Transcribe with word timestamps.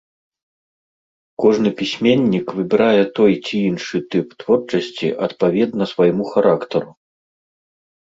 Кожны 1.41 1.69
пісьменнік 1.81 2.47
выбірае 2.59 3.03
той 3.19 3.31
ці 3.45 3.55
іншы 3.73 3.97
тып 4.15 4.27
творчасці 4.45 5.07
адпаведна 5.27 5.83
свайму 5.93 6.23
характару. 6.33 6.89